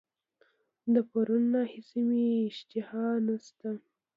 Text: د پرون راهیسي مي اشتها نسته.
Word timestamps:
د 0.93 0.95
پرون 1.09 1.43
راهیسي 1.55 2.01
مي 2.07 2.23
اشتها 2.49 3.05
نسته. 3.25 3.69